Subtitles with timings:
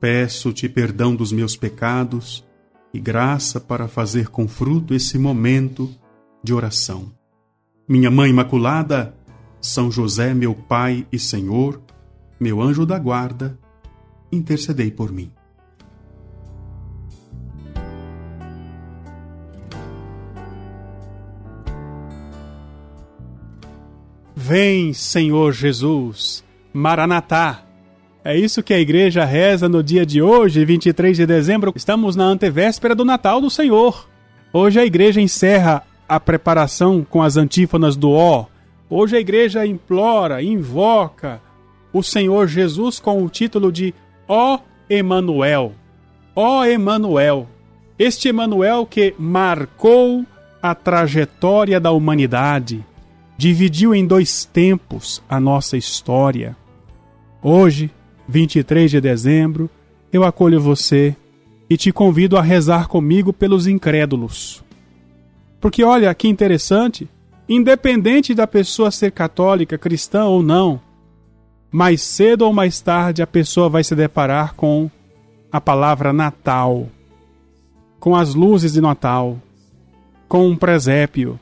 [0.00, 2.42] Peço-te perdão dos meus pecados
[2.92, 5.94] e graça para fazer com fruto esse momento
[6.42, 7.12] de oração.
[7.86, 9.14] Minha Mãe Imaculada,
[9.60, 11.80] São José, meu Pai e Senhor,
[12.40, 13.58] meu anjo da guarda,
[14.32, 15.30] intercedei por mim.
[24.34, 27.69] Vem, Senhor Jesus, Maranatá.
[28.22, 31.72] É isso que a igreja reza no dia de hoje, 23 de dezembro.
[31.74, 34.06] Estamos na antevéspera do Natal do Senhor.
[34.52, 38.44] Hoje a igreja encerra a preparação com as antífonas do Ó.
[38.90, 41.40] Hoje a igreja implora, invoca
[41.94, 43.94] o Senhor Jesus com o título de
[44.28, 45.72] Ó Emanuel.
[46.36, 47.48] Ó Emanuel.
[47.98, 50.26] Este Emanuel que marcou
[50.62, 52.84] a trajetória da humanidade,
[53.38, 56.54] dividiu em dois tempos a nossa história.
[57.42, 57.90] Hoje
[58.30, 59.68] 23 de dezembro,
[60.12, 61.16] eu acolho você
[61.68, 64.62] e te convido a rezar comigo pelos incrédulos.
[65.60, 67.08] Porque olha que interessante,
[67.48, 70.80] independente da pessoa ser católica, cristã ou não,
[71.72, 74.88] mais cedo ou mais tarde a pessoa vai se deparar com
[75.50, 76.88] a palavra Natal,
[77.98, 79.38] com as luzes de Natal,
[80.28, 81.38] com um presépio,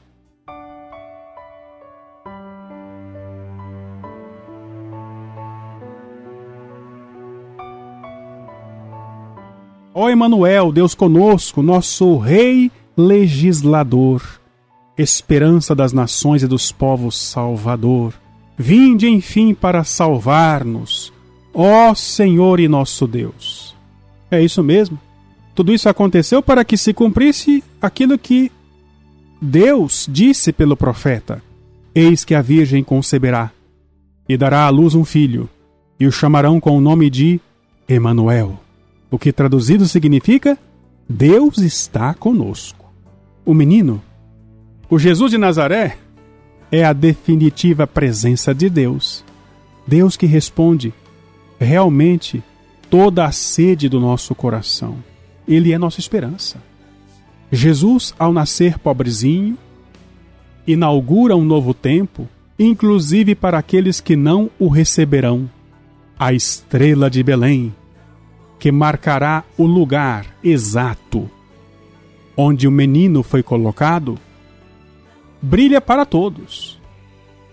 [10.00, 14.22] Ó Emanuel, Deus conosco, nosso rei legislador,
[14.96, 18.14] esperança das nações e dos povos salvador.
[18.56, 21.12] Vinde enfim para salvar-nos,
[21.52, 23.74] ó Senhor e nosso Deus.
[24.30, 24.96] É isso mesmo.
[25.52, 28.52] Tudo isso aconteceu para que se cumprisse aquilo que
[29.42, 31.42] Deus disse pelo profeta:
[31.92, 33.50] Eis que a Virgem conceberá
[34.28, 35.48] e dará à luz um filho,
[35.98, 37.40] e o chamarão com o nome de
[37.88, 38.60] Emanuel
[39.10, 40.58] o que traduzido significa
[41.08, 42.92] Deus está conosco.
[43.44, 44.02] O menino,
[44.90, 45.96] o Jesus de Nazaré,
[46.70, 49.24] é a definitiva presença de Deus.
[49.86, 50.92] Deus que responde
[51.58, 52.42] realmente
[52.90, 54.96] toda a sede do nosso coração.
[55.46, 56.58] Ele é nossa esperança.
[57.50, 59.56] Jesus, ao nascer pobrezinho,
[60.66, 65.50] inaugura um novo tempo, inclusive para aqueles que não o receberão.
[66.18, 67.74] A estrela de Belém
[68.58, 71.30] que marcará o lugar exato
[72.40, 74.16] onde o menino foi colocado,
[75.42, 76.80] brilha para todos,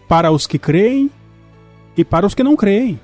[0.07, 1.09] para os que creem
[1.97, 2.99] e para os que não creem.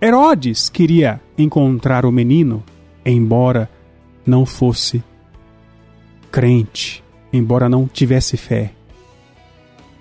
[0.00, 2.62] Herodes queria encontrar o menino,
[3.04, 3.68] embora
[4.24, 5.02] não fosse
[6.30, 7.02] crente,
[7.32, 8.72] embora não tivesse fé.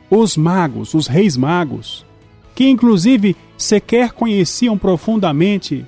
[0.08, 2.06] Os magos, os reis magos,
[2.54, 5.84] que inclusive sequer conheciam profundamente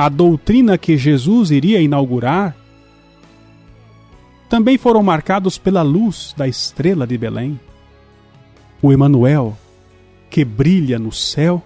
[0.00, 2.56] a doutrina que Jesus iria inaugurar,
[4.48, 7.60] também foram marcados pela luz da estrela de Belém.
[8.80, 9.54] O Emanuel,
[10.30, 11.62] que brilha no céu,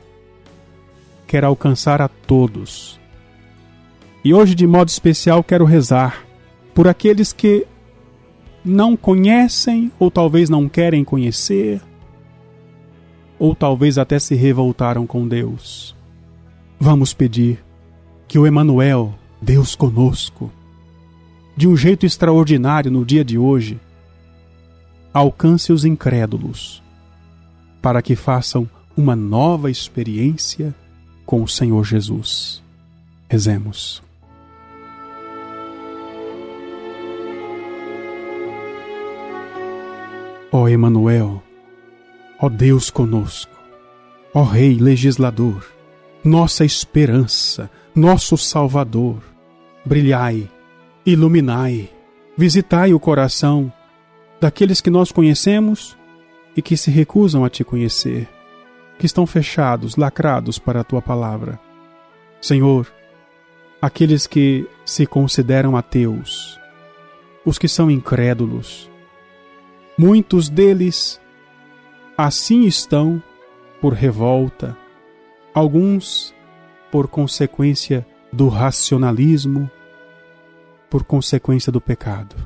[1.28, 2.98] quer alcançar a todos.
[4.24, 6.26] E hoje, de modo especial, quero rezar
[6.74, 7.64] por aqueles que
[8.64, 11.80] não conhecem ou talvez não querem conhecer,
[13.38, 15.94] ou talvez até se revoltaram com Deus.
[16.80, 17.62] Vamos pedir
[18.34, 20.50] que o Emanuel, Deus conosco,
[21.56, 23.78] de um jeito extraordinário no dia de hoje,
[25.12, 26.82] alcance os incrédulos,
[27.80, 30.74] para que façam uma nova experiência
[31.24, 32.60] com o Senhor Jesus.
[33.28, 34.02] Rezemos.
[40.50, 41.40] Ó Emanuel,
[42.40, 43.56] ó Deus conosco,
[44.34, 45.64] ó Rei legislador,
[46.24, 49.22] nossa esperança, nosso Salvador.
[49.84, 50.50] Brilhai,
[51.06, 51.90] iluminai,
[52.36, 53.72] visitai o coração
[54.40, 55.96] daqueles que nós conhecemos
[56.56, 58.28] e que se recusam a te conhecer,
[58.98, 61.60] que estão fechados, lacrados para a tua palavra.
[62.40, 62.92] Senhor,
[63.80, 66.58] aqueles que se consideram ateus,
[67.44, 68.90] os que são incrédulos,
[69.96, 71.20] muitos deles
[72.18, 73.22] assim estão
[73.80, 74.76] por revolta,
[75.54, 76.33] alguns
[76.94, 79.68] por consequência do racionalismo
[80.88, 82.36] por consequência do pecado.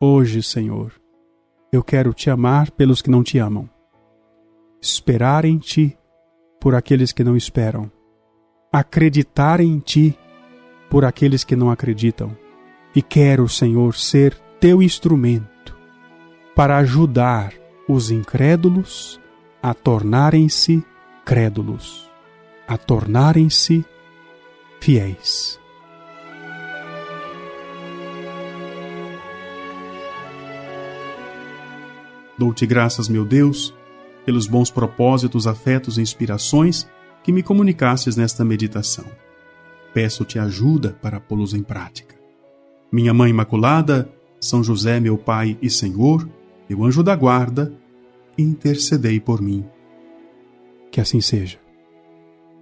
[0.00, 0.90] Hoje, Senhor,
[1.72, 3.70] eu quero te amar pelos que não te amam,
[4.82, 5.96] esperar em ti
[6.60, 7.88] por aqueles que não esperam,
[8.72, 10.18] acreditar em ti
[10.90, 12.36] por aqueles que não acreditam.
[12.92, 15.78] E quero, Senhor, ser teu instrumento
[16.56, 17.52] para ajudar
[17.88, 19.20] os incrédulos
[19.62, 20.84] a tornarem-se
[21.24, 22.07] crédulos,
[22.68, 23.82] a tornarem-se
[24.78, 25.58] fiéis.
[32.38, 33.74] Dou-te graças, meu Deus,
[34.24, 36.86] pelos bons propósitos, afetos e inspirações
[37.24, 39.06] que me comunicasses nesta meditação.
[39.94, 42.14] Peço-te ajuda para pô-los em prática.
[42.92, 46.28] Minha Mãe Imaculada, São José, meu Pai e Senhor,
[46.68, 47.72] meu anjo da guarda,
[48.36, 49.64] intercedei por mim.
[50.92, 51.67] Que assim seja.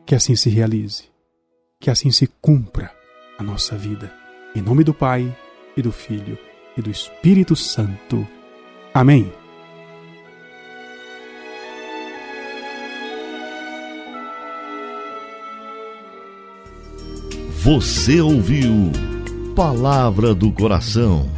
[0.06, 1.02] Que assim se realize.
[1.80, 2.94] Que assim se cumpra
[3.36, 4.14] a nossa vida.
[4.54, 5.36] Em nome do Pai,
[5.76, 6.38] e do Filho,
[6.76, 8.26] e do Espírito Santo.
[8.94, 9.30] Amém.
[17.64, 18.92] Você ouviu
[19.56, 21.28] Palavra do Coração